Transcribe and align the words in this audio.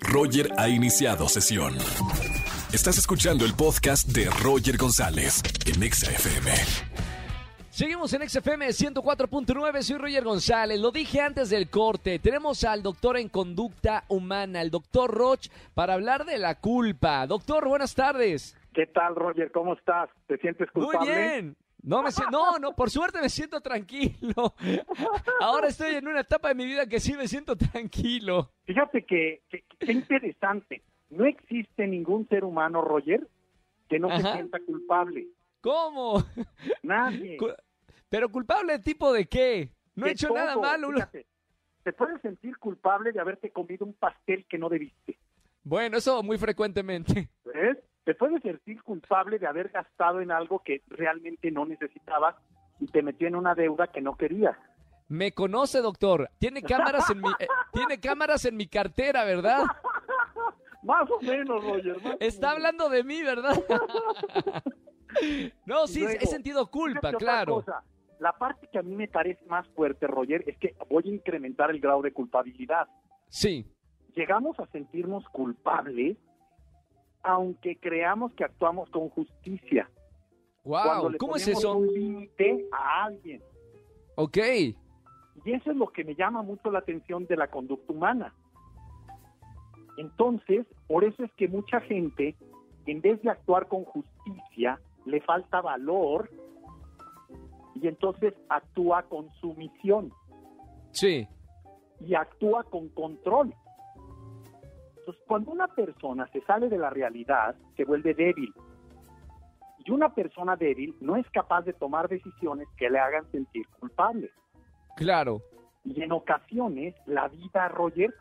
Roger 0.00 0.50
ha 0.56 0.68
iniciado 0.68 1.28
sesión. 1.28 1.74
Estás 2.72 2.98
escuchando 2.98 3.44
el 3.44 3.54
podcast 3.54 4.08
de 4.08 4.28
Roger 4.42 4.76
González 4.76 5.42
en 5.66 5.82
Exa 5.82 6.10
FM. 6.10 6.50
Seguimos 7.70 8.12
en 8.12 8.28
XFM 8.28 8.66
104.9, 8.66 9.82
soy 9.82 9.98
Roger 9.98 10.24
González, 10.24 10.80
lo 10.80 10.90
dije 10.90 11.20
antes 11.20 11.48
del 11.50 11.70
corte, 11.70 12.18
tenemos 12.18 12.64
al 12.64 12.82
doctor 12.82 13.16
en 13.16 13.28
conducta 13.28 14.02
humana, 14.08 14.62
el 14.62 14.70
doctor 14.70 15.14
Roch, 15.14 15.46
para 15.74 15.94
hablar 15.94 16.24
de 16.24 16.38
la 16.38 16.56
culpa. 16.56 17.24
Doctor, 17.26 17.68
buenas 17.68 17.94
tardes. 17.94 18.56
¿Qué 18.74 18.86
tal, 18.86 19.14
Roger? 19.14 19.52
¿Cómo 19.52 19.74
estás? 19.74 20.10
¿Te 20.26 20.38
sientes 20.38 20.68
culpable? 20.72 21.10
Muy 21.10 21.18
bien. 21.18 21.56
No, 21.88 22.02
me 22.02 22.10
no, 22.30 22.58
no, 22.58 22.76
por 22.76 22.90
suerte 22.90 23.18
me 23.18 23.30
siento 23.30 23.62
tranquilo. 23.62 24.54
Ahora 25.40 25.68
estoy 25.68 25.94
en 25.94 26.06
una 26.06 26.20
etapa 26.20 26.48
de 26.48 26.54
mi 26.54 26.66
vida 26.66 26.86
que 26.86 27.00
sí 27.00 27.14
me 27.14 27.26
siento 27.26 27.56
tranquilo. 27.56 28.50
Fíjate 28.66 29.06
que, 29.06 29.40
que, 29.48 29.64
que 29.78 29.92
interesante. 29.92 30.82
No 31.08 31.24
existe 31.24 31.86
ningún 31.86 32.28
ser 32.28 32.44
humano, 32.44 32.82
Roger, 32.82 33.26
que 33.88 33.98
no 33.98 34.14
se 34.14 34.22
sienta 34.22 34.58
culpable. 34.60 35.28
¿Cómo? 35.62 36.22
Nadie. 36.82 37.38
¿Pero 38.10 38.30
culpable 38.30 38.78
tipo 38.80 39.10
de 39.10 39.26
qué? 39.26 39.70
No 39.94 40.06
he 40.06 40.10
hecho 40.10 40.28
nada 40.28 40.58
malo. 40.58 40.92
Fíjate, 40.92 41.24
te 41.84 41.92
puedes 41.94 42.20
sentir 42.20 42.58
culpable 42.58 43.12
de 43.12 43.20
haberte 43.20 43.50
comido 43.50 43.86
un 43.86 43.94
pastel 43.94 44.44
que 44.46 44.58
no 44.58 44.68
debiste. 44.68 45.18
Bueno, 45.64 45.96
eso 45.96 46.22
muy 46.22 46.36
frecuentemente. 46.36 47.30
¿Ves? 47.46 47.78
Te 48.08 48.14
puedes 48.14 48.40
sentir 48.40 48.82
culpable 48.82 49.38
de 49.38 49.46
haber 49.46 49.68
gastado 49.68 50.22
en 50.22 50.30
algo 50.30 50.60
que 50.60 50.80
realmente 50.88 51.50
no 51.50 51.66
necesitabas 51.66 52.36
y 52.80 52.86
te 52.86 53.02
metió 53.02 53.28
en 53.28 53.36
una 53.36 53.54
deuda 53.54 53.88
que 53.88 54.00
no 54.00 54.16
querías. 54.16 54.56
Me 55.08 55.32
conoce, 55.32 55.82
doctor. 55.82 56.30
Tiene 56.38 56.62
cámaras 56.62 57.10
en 57.10 57.20
mi, 57.20 57.28
eh, 57.28 57.46
tiene 57.74 58.00
cámaras 58.00 58.46
en 58.46 58.56
mi 58.56 58.66
cartera, 58.66 59.24
¿verdad? 59.24 59.60
más 60.82 61.10
o 61.10 61.20
menos, 61.20 61.62
Roger. 61.62 61.98
Está 62.18 62.52
hablando 62.52 62.88
de 62.88 63.04
mí, 63.04 63.22
¿verdad? 63.22 63.62
no, 65.66 65.86
sí, 65.86 66.02
he 66.02 66.24
sentido 66.24 66.70
culpa, 66.70 67.12
claro. 67.12 67.62
La 68.20 68.32
parte 68.32 68.68
que 68.72 68.78
a 68.78 68.82
mí 68.82 68.96
me 68.96 69.08
parece 69.08 69.44
más 69.44 69.68
fuerte, 69.76 70.06
Roger, 70.06 70.44
es 70.46 70.56
que 70.56 70.74
voy 70.88 71.02
a 71.04 71.14
incrementar 71.14 71.70
el 71.70 71.78
grado 71.78 72.00
de 72.00 72.14
culpabilidad. 72.14 72.88
Sí. 73.28 73.70
Llegamos 74.14 74.58
a 74.60 74.66
sentirnos 74.68 75.28
culpables 75.28 76.16
aunque 77.22 77.76
creamos 77.76 78.32
que 78.34 78.44
actuamos 78.44 78.88
con 78.90 79.08
justicia. 79.10 79.90
Wow, 80.64 81.16
¿cómo 81.18 81.36
es 81.36 81.48
eso? 81.48 81.76
un 81.76 81.92
límite 81.92 82.66
a 82.72 83.04
alguien. 83.04 83.42
Ok. 84.16 84.36
Y 85.44 85.52
eso 85.52 85.70
es 85.70 85.76
lo 85.76 85.86
que 85.88 86.04
me 86.04 86.14
llama 86.14 86.42
mucho 86.42 86.70
la 86.70 86.80
atención 86.80 87.26
de 87.26 87.36
la 87.36 87.48
conducta 87.48 87.92
humana. 87.92 88.34
Entonces, 89.96 90.66
por 90.86 91.04
eso 91.04 91.24
es 91.24 91.32
que 91.32 91.48
mucha 91.48 91.80
gente, 91.80 92.36
en 92.86 93.00
vez 93.00 93.20
de 93.22 93.30
actuar 93.30 93.66
con 93.66 93.84
justicia, 93.84 94.80
le 95.06 95.20
falta 95.20 95.60
valor 95.60 96.30
y 97.74 97.86
entonces 97.86 98.34
actúa 98.48 99.02
con 99.04 99.30
sumisión. 99.40 100.12
Sí. 100.90 101.26
Y 102.00 102.14
actúa 102.14 102.64
con 102.64 102.88
control. 102.90 103.54
Entonces, 105.08 105.24
cuando 105.26 105.52
una 105.52 105.68
persona 105.68 106.28
se 106.34 106.42
sale 106.42 106.68
de 106.68 106.76
la 106.76 106.90
realidad, 106.90 107.56
se 107.78 107.84
vuelve 107.86 108.12
débil. 108.12 108.52
Y 109.78 109.90
una 109.90 110.14
persona 110.14 110.54
débil 110.54 110.94
no 111.00 111.16
es 111.16 111.26
capaz 111.30 111.62
de 111.62 111.72
tomar 111.72 112.10
decisiones 112.10 112.68
que 112.76 112.90
le 112.90 112.98
hagan 112.98 113.24
sentir 113.30 113.66
culpable. 113.80 114.30
Claro. 114.96 115.40
Y 115.82 116.02
en 116.02 116.12
ocasiones, 116.12 116.94
la 117.06 117.28
vida, 117.28 117.68
Roger, 117.70 118.12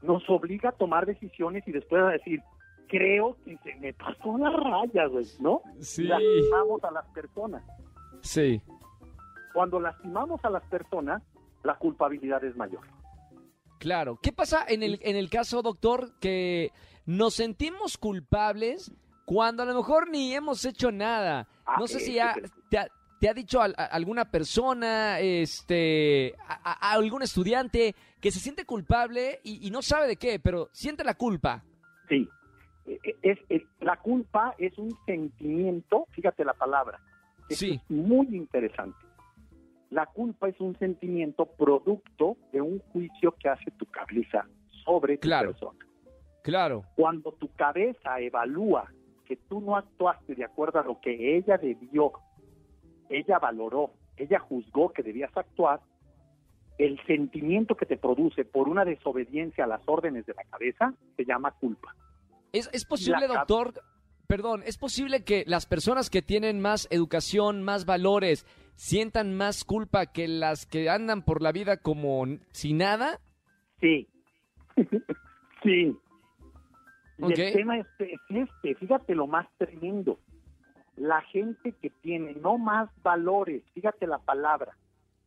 nos 0.00 0.30
obliga 0.30 0.68
a 0.68 0.72
tomar 0.76 1.06
decisiones 1.06 1.66
y 1.66 1.72
después 1.72 2.04
a 2.04 2.10
decir, 2.10 2.40
creo 2.88 3.36
que 3.44 3.56
se 3.64 3.74
me 3.80 3.92
pasó 3.94 4.38
la 4.38 4.50
raya, 4.50 5.06
güey, 5.06 5.26
¿no? 5.40 5.62
Sí. 5.80 6.04
Lastimamos 6.04 6.84
a 6.84 6.92
las 6.92 7.06
personas. 7.06 7.64
Sí. 8.22 8.62
Cuando 9.54 9.80
lastimamos 9.80 10.38
a 10.44 10.50
las 10.50 10.62
personas, 10.66 11.20
la 11.64 11.74
culpabilidad 11.74 12.44
es 12.44 12.54
mayor. 12.56 12.82
Claro. 13.78 14.18
¿Qué 14.22 14.32
pasa 14.32 14.64
en 14.66 14.82
el, 14.82 14.98
en 15.02 15.16
el 15.16 15.30
caso, 15.30 15.62
doctor, 15.62 16.12
que 16.20 16.72
nos 17.06 17.34
sentimos 17.34 17.96
culpables 17.96 18.92
cuando 19.24 19.62
a 19.62 19.66
lo 19.66 19.74
mejor 19.74 20.10
ni 20.10 20.34
hemos 20.34 20.64
hecho 20.64 20.90
nada? 20.90 21.48
Ah, 21.64 21.76
no 21.78 21.86
sé 21.86 22.00
si 22.00 22.14
ya 22.14 22.34
te, 22.70 22.78
ha, 22.78 22.88
te 23.18 23.28
ha 23.28 23.34
dicho 23.34 23.60
a, 23.60 23.66
alguna 23.66 24.30
persona, 24.30 25.20
este, 25.20 26.34
a, 26.46 26.92
algún 26.92 27.22
estudiante 27.22 27.94
que 28.20 28.30
se 28.30 28.40
siente 28.40 28.64
culpable 28.64 29.40
y, 29.44 29.70
no 29.70 29.82
sabe 29.82 30.06
de 30.06 30.16
qué, 30.16 30.38
pero 30.38 30.68
siente 30.72 31.04
la 31.04 31.14
culpa. 31.14 31.64
Sí. 32.08 32.28
E, 32.86 32.98
e, 33.22 33.38
es, 33.48 33.62
la 33.80 33.96
culpa 33.96 34.54
es 34.58 34.76
un 34.78 34.96
sentimiento, 35.04 36.06
fíjate 36.12 36.44
la 36.44 36.54
palabra. 36.54 37.00
sí. 37.48 37.80
Es 37.82 37.90
muy 37.90 38.26
interesante. 38.34 39.07
La 39.90 40.06
culpa 40.06 40.48
es 40.48 40.60
un 40.60 40.76
sentimiento 40.78 41.46
producto 41.46 42.36
de 42.52 42.60
un 42.60 42.78
juicio 42.92 43.34
que 43.38 43.48
hace 43.48 43.70
tu 43.72 43.86
cabeza 43.86 44.46
sobre 44.84 45.18
tu 45.18 45.28
persona. 45.28 45.78
Claro. 46.42 46.84
Cuando 46.94 47.32
tu 47.32 47.48
cabeza 47.54 48.20
evalúa 48.20 48.90
que 49.26 49.36
tú 49.36 49.60
no 49.60 49.76
actuaste 49.76 50.34
de 50.34 50.44
acuerdo 50.44 50.80
a 50.80 50.84
lo 50.84 51.00
que 51.00 51.36
ella 51.36 51.58
debió, 51.58 52.12
ella 53.08 53.38
valoró, 53.38 53.92
ella 54.16 54.38
juzgó 54.38 54.90
que 54.92 55.02
debías 55.02 55.34
actuar, 55.36 55.80
el 56.78 56.98
sentimiento 57.06 57.76
que 57.76 57.86
te 57.86 57.96
produce 57.96 58.44
por 58.44 58.68
una 58.68 58.84
desobediencia 58.84 59.64
a 59.64 59.66
las 59.66 59.82
órdenes 59.86 60.24
de 60.26 60.34
la 60.34 60.44
cabeza 60.44 60.94
se 61.16 61.24
llama 61.24 61.50
culpa. 61.52 61.94
¿Es, 62.52 62.70
es 62.72 62.84
posible, 62.86 63.26
doctor, 63.26 63.74
perdón, 64.28 64.62
es 64.66 64.78
posible 64.78 65.24
que 65.24 65.42
las 65.46 65.66
personas 65.66 66.10
que 66.10 66.22
tienen 66.22 66.60
más 66.60 66.86
educación, 66.90 67.62
más 67.62 67.86
valores, 67.86 68.46
sientan 68.76 69.34
más 69.34 69.64
culpa 69.64 70.06
que 70.06 70.28
las 70.28 70.66
que 70.66 70.88
andan 70.88 71.22
por 71.22 71.42
la 71.42 71.50
vida 71.50 71.78
como 71.78 72.24
sin 72.52 72.78
nada? 72.78 73.20
Sí, 73.80 74.06
sí. 75.62 75.96
El 77.18 77.34
tema 77.34 77.78
es, 77.78 77.86
este, 78.28 78.74
fíjate 78.76 79.14
lo 79.14 79.26
más 79.26 79.48
tremendo. 79.56 80.20
La 80.94 81.22
gente 81.22 81.72
que 81.80 81.90
tiene 81.90 82.34
no 82.34 82.58
más 82.58 82.90
valores, 83.02 83.64
fíjate 83.72 84.06
la 84.06 84.18
palabra. 84.18 84.76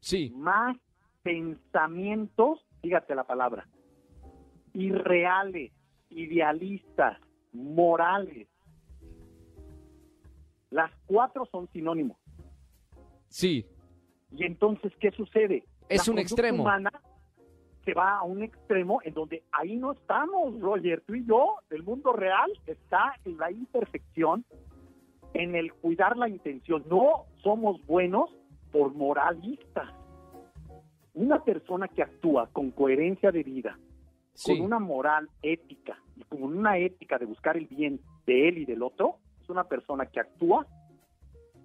Sí. 0.00 0.30
Más 0.34 0.76
pensamientos, 1.22 2.64
fíjate 2.80 3.14
la 3.14 3.24
palabra. 3.24 3.66
Irreales, 4.72 5.72
idealistas, 6.10 7.18
morales. 7.52 8.48
Las 10.74 10.90
cuatro 11.06 11.46
son 11.52 11.68
sinónimos. 11.68 12.16
Sí. 13.28 13.64
Y 14.32 14.44
entonces, 14.44 14.92
¿qué 14.98 15.12
sucede? 15.12 15.62
Es 15.88 16.08
un 16.08 16.18
extremo. 16.18 16.64
Humana 16.64 16.90
se 17.84 17.94
va 17.94 18.18
a 18.18 18.24
un 18.24 18.42
extremo 18.42 18.98
en 19.04 19.14
donde 19.14 19.44
ahí 19.52 19.76
no 19.76 19.92
estamos, 19.92 20.58
Roger. 20.60 21.00
Tú 21.06 21.14
y 21.14 21.24
yo, 21.24 21.58
el 21.70 21.84
mundo 21.84 22.12
real 22.12 22.50
está 22.66 23.14
en 23.24 23.38
la 23.38 23.52
imperfección, 23.52 24.44
en 25.32 25.54
el 25.54 25.72
cuidar 25.74 26.16
la 26.16 26.28
intención. 26.28 26.82
No 26.90 27.26
somos 27.44 27.80
buenos 27.86 28.34
por 28.72 28.92
moralistas. 28.94 29.94
Una 31.12 31.44
persona 31.44 31.86
que 31.86 32.02
actúa 32.02 32.48
con 32.48 32.72
coherencia 32.72 33.30
de 33.30 33.44
vida, 33.44 33.78
con 34.44 34.60
una 34.60 34.80
moral 34.80 35.28
ética 35.40 36.02
y 36.16 36.24
con 36.24 36.42
una 36.42 36.78
ética 36.78 37.16
de 37.16 37.26
buscar 37.26 37.56
el 37.56 37.68
bien 37.68 38.00
de 38.26 38.48
él 38.48 38.58
y 38.58 38.64
del 38.64 38.82
otro, 38.82 39.20
es 39.44 39.50
una 39.50 39.64
persona 39.64 40.06
que 40.06 40.20
actúa 40.20 40.66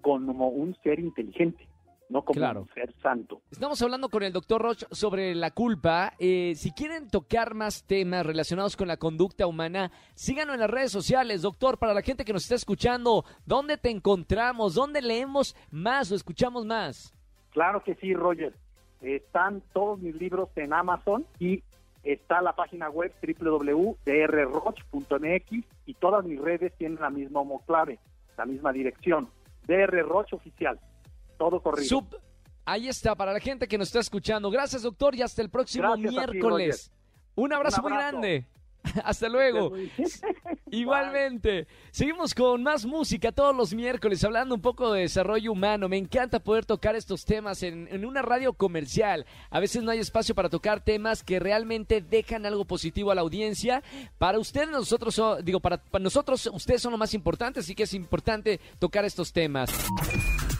como 0.02 0.48
un 0.48 0.74
ser 0.82 1.00
inteligente, 1.00 1.66
no 2.08 2.22
como 2.22 2.60
un 2.60 2.68
ser 2.74 2.94
santo. 3.02 3.40
Estamos 3.50 3.80
hablando 3.82 4.08
con 4.08 4.22
el 4.22 4.32
doctor 4.32 4.60
Roche 4.60 4.86
sobre 4.90 5.34
la 5.34 5.50
culpa. 5.50 6.14
Eh, 6.18 6.54
si 6.56 6.72
quieren 6.72 7.08
tocar 7.08 7.54
más 7.54 7.84
temas 7.84 8.24
relacionados 8.24 8.76
con 8.76 8.88
la 8.88 8.96
conducta 8.96 9.46
humana, 9.46 9.90
síganos 10.14 10.54
en 10.54 10.60
las 10.60 10.70
redes 10.70 10.92
sociales, 10.92 11.42
doctor, 11.42 11.78
para 11.78 11.94
la 11.94 12.02
gente 12.02 12.24
que 12.24 12.32
nos 12.32 12.42
está 12.42 12.54
escuchando, 12.54 13.24
¿dónde 13.46 13.78
te 13.78 13.90
encontramos? 13.90 14.74
¿Dónde 14.74 15.02
leemos 15.02 15.56
más 15.70 16.12
o 16.12 16.14
escuchamos 16.14 16.66
más? 16.66 17.14
Claro 17.50 17.82
que 17.82 17.94
sí, 17.96 18.14
Roger. 18.14 18.54
Están 19.00 19.62
todos 19.72 19.98
mis 19.98 20.14
libros 20.14 20.50
en 20.56 20.72
Amazon 20.74 21.26
y 21.38 21.62
está 22.02 22.40
la 22.40 22.54
página 22.54 22.88
web 22.88 23.12
www.drroch.mx 23.22 23.96
y 25.86 25.94
todas 25.94 26.24
mis 26.24 26.40
redes 26.40 26.72
tienen 26.76 26.98
la 27.00 27.10
misma 27.10 27.40
homoclave, 27.40 27.98
la 28.36 28.46
misma 28.46 28.72
dirección. 28.72 29.28
DR 29.66 30.02
Roche 30.02 30.36
Oficial. 30.36 30.80
Todo 31.36 31.60
corrido. 31.60 32.06
Ahí 32.64 32.88
está, 32.88 33.14
para 33.14 33.32
la 33.32 33.40
gente 33.40 33.66
que 33.66 33.78
nos 33.78 33.88
está 33.88 34.00
escuchando. 34.00 34.50
Gracias, 34.50 34.82
doctor, 34.82 35.14
y 35.14 35.22
hasta 35.22 35.42
el 35.42 35.50
próximo 35.50 35.96
miércoles. 35.96 36.92
Un, 37.34 37.52
abrazo 37.52 37.82
Un, 37.82 37.82
abrazo 37.82 37.82
muy 37.82 37.92
grande. 37.92 38.46
hasta 39.04 39.28
luego. 39.28 39.72
Igualmente. 40.72 41.66
Seguimos 41.90 42.34
con 42.34 42.62
más 42.62 42.84
música 42.84 43.32
todos 43.32 43.54
los 43.54 43.74
miércoles, 43.74 44.22
hablando 44.24 44.54
un 44.54 44.60
poco 44.60 44.92
de 44.92 45.02
desarrollo 45.02 45.52
humano. 45.52 45.88
Me 45.88 45.96
encanta 45.96 46.38
poder 46.40 46.64
tocar 46.64 46.94
estos 46.94 47.24
temas 47.24 47.62
en, 47.62 47.88
en, 47.90 48.04
una 48.04 48.22
radio 48.22 48.52
comercial. 48.52 49.26
A 49.50 49.60
veces 49.60 49.82
no 49.82 49.90
hay 49.90 49.98
espacio 49.98 50.34
para 50.34 50.48
tocar 50.48 50.84
temas 50.84 51.22
que 51.22 51.38
realmente 51.38 52.00
dejan 52.00 52.46
algo 52.46 52.64
positivo 52.64 53.10
a 53.10 53.14
la 53.14 53.22
audiencia. 53.22 53.82
Para 54.18 54.38
ustedes, 54.38 54.70
nosotros, 54.70 55.20
digo, 55.44 55.60
para, 55.60 55.78
para 55.78 56.02
nosotros, 56.02 56.48
ustedes 56.52 56.82
son 56.82 56.92
lo 56.92 56.98
más 56.98 57.14
importante, 57.14 57.60
así 57.60 57.74
que 57.74 57.84
es 57.84 57.94
importante 57.94 58.60
tocar 58.78 59.04
estos 59.04 59.32
temas. 59.32 59.70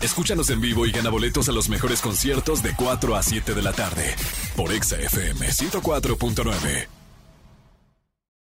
Escúchanos 0.00 0.48
en 0.50 0.60
vivo 0.60 0.86
y 0.86 0.92
gana 0.92 1.10
boletos 1.10 1.48
a 1.48 1.52
los 1.52 1.68
mejores 1.68 2.00
conciertos 2.00 2.62
de 2.62 2.74
4 2.74 3.16
a 3.16 3.22
7 3.22 3.54
de 3.54 3.62
la 3.62 3.72
tarde 3.72 4.14
por 4.56 4.72
Exa 4.72 4.96
FM 4.96 5.46
104.9. 5.46 6.99